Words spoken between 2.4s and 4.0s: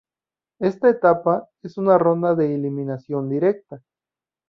eliminación directa.